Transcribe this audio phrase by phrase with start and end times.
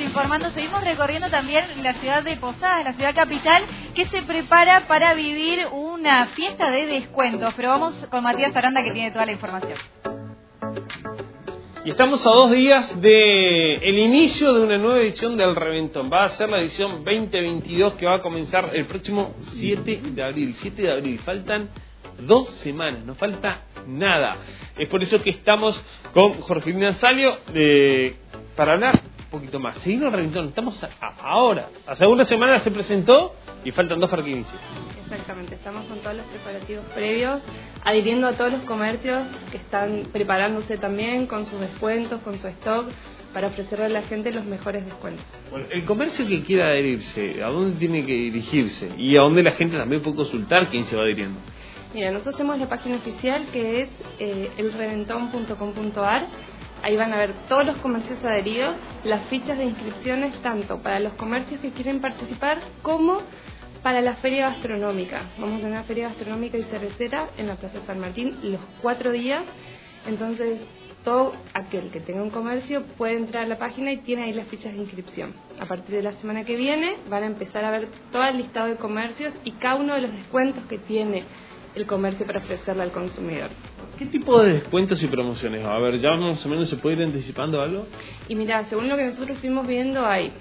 [0.00, 3.62] informando, seguimos recorriendo también la ciudad de Posadas, la ciudad capital,
[3.94, 7.54] que se prepara para vivir una fiesta de descuentos.
[7.56, 9.78] Pero vamos con Matías Aranda que tiene toda la información.
[11.84, 16.10] Y estamos a dos días de el inicio de una nueva edición del Reventón.
[16.12, 20.54] Va a ser la edición 2022 que va a comenzar el próximo 7 de abril.
[20.54, 21.70] 7 de abril, faltan
[22.26, 24.36] dos semanas, no falta nada.
[24.76, 25.82] Es por eso que estamos
[26.12, 28.16] con Jorge Salio eh,
[28.54, 29.00] para hablar
[29.30, 29.78] poquito más.
[29.78, 30.84] Seguimos el Reventón, estamos
[31.20, 31.68] ahora.
[31.86, 33.34] Hace una semana se presentó
[33.64, 34.58] y faltan dos para que inicie.
[35.02, 37.42] Exactamente, estamos con todos los preparativos previos,
[37.84, 42.88] adhiriendo a todos los comercios que están preparándose también con sus descuentos, con su stock,
[43.32, 45.26] para ofrecerle a la gente los mejores descuentos.
[45.50, 48.90] Bueno, el comercio que quiera adherirse, ¿a dónde tiene que dirigirse?
[48.96, 51.38] Y a dónde la gente también puede consultar quién se va adhiriendo.
[51.94, 56.26] Mira, nosotros tenemos la página oficial que es eh, elreventón.com.ar.
[56.82, 61.14] Ahí van a ver todos los comercios adheridos, las fichas de inscripciones tanto para los
[61.14, 63.18] comercios que quieren participar como
[63.82, 65.22] para la feria gastronómica.
[65.38, 69.12] Vamos a tener una feria gastronómica y cervecera en la Plaza San Martín los cuatro
[69.12, 69.42] días.
[70.06, 70.60] Entonces,
[71.04, 74.48] todo aquel que tenga un comercio puede entrar a la página y tiene ahí las
[74.48, 75.32] fichas de inscripción.
[75.58, 78.68] A partir de la semana que viene van a empezar a ver todo el listado
[78.68, 81.24] de comercios y cada uno de los descuentos que tiene
[81.74, 83.50] el comercio para ofrecerle al consumidor.
[83.98, 85.64] ¿Qué tipo de descuentos y promociones?
[85.64, 87.86] A ver, ya más o menos se puede ir anticipando algo.
[88.28, 90.32] Y mira, según lo que nosotros estuvimos viendo, hay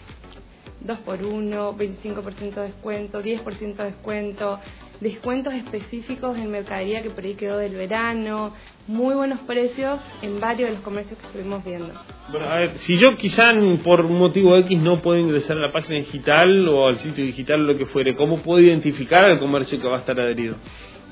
[0.81, 4.59] 2 por 1 25% de descuento, 10% de descuento,
[5.01, 8.53] descuentos específicos en mercadería que por ahí quedó del verano,
[8.87, 11.93] muy buenos precios en varios de los comercios que estuvimos viendo.
[12.31, 15.95] Bueno, a ver, si yo quizá por motivo X no puedo ingresar a la página
[15.95, 19.87] digital o al sitio digital o lo que fuere, ¿cómo puedo identificar al comercio que
[19.87, 20.55] va a estar adherido?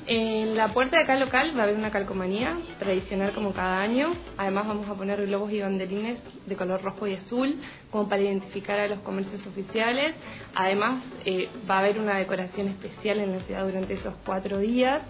[0.08, 4.12] En la puerta de acá local va a haber una calcomanía tradicional como cada año.
[4.36, 7.56] Además vamos a poner globos y banderines de color rojo y azul
[7.90, 10.14] como para identificar a los comercios oficiales.
[10.54, 15.02] Además eh, va a haber una decoración especial en la ciudad durante esos cuatro días.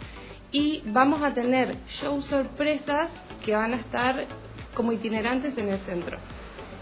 [0.51, 3.11] Y vamos a tener shows sorpresas
[3.45, 4.25] que van a estar
[4.73, 6.19] como itinerantes en el centro.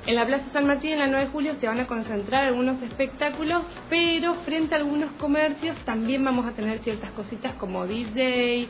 [0.06, 2.82] En la Plaza San Martín, en la 9 de julio, se van a concentrar algunos
[2.82, 8.68] espectáculos, pero frente a algunos comercios también vamos a tener ciertas cositas como DJ,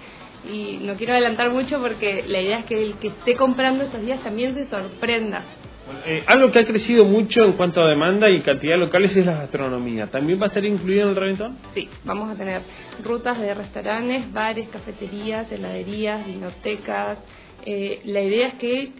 [0.50, 4.00] y no quiero adelantar mucho porque la idea es que el que esté comprando estos
[4.03, 5.43] días también se sorprenda.
[6.06, 9.27] Eh, algo que ha crecido mucho en cuanto a demanda y cantidad de locales es
[9.27, 10.06] la gastronomía.
[10.06, 11.59] ¿También va a estar incluido en el reventón?
[11.75, 12.62] Sí, vamos a tener
[13.03, 17.19] rutas de restaurantes, bares, cafeterías, heladerías, vinotecas,
[17.66, 18.92] eh, la idea es que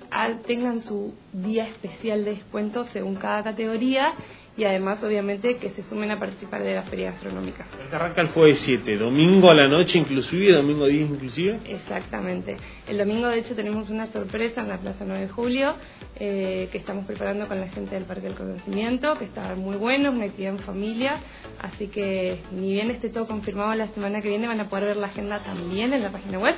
[0.47, 4.15] tengan su día especial de descuento según cada categoría
[4.57, 7.67] y además obviamente que se sumen a participar de la feria gastronómica.
[7.91, 11.61] arranca el jueves 7, domingo a la noche inclusive, domingo 10 inclusive.
[11.67, 12.57] Exactamente.
[12.89, 15.75] El domingo de hecho tenemos una sorpresa en la Plaza 9 de Julio
[16.17, 20.11] eh, que estamos preparando con la gente del Parque del Conocimiento, que está muy bueno,
[20.13, 21.21] una actividad en familia,
[21.61, 24.97] así que ni bien esté todo confirmado la semana que viene van a poder ver
[24.97, 26.55] la agenda también en la página web.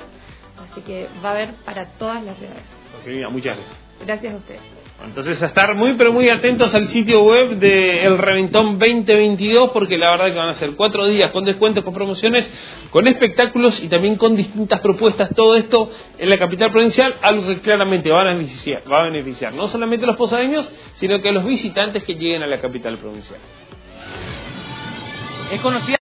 [0.71, 3.31] Así que va a haber para todas las edades.
[3.31, 3.84] muchas gracias.
[4.04, 4.60] Gracias a ustedes.
[5.04, 9.99] Entonces a estar muy pero muy atentos al sitio web de El Reventón 2022 porque
[9.99, 12.50] la verdad que van a ser cuatro días con descuentos, con promociones,
[12.91, 15.31] con espectáculos y también con distintas propuestas.
[15.34, 19.53] Todo esto en la capital provincial, algo que claramente va a beneficiar, va a beneficiar
[19.53, 22.97] no solamente a los posadeños, sino que a los visitantes que lleguen a la capital
[22.97, 23.38] provincial.
[25.53, 25.94] Es conocida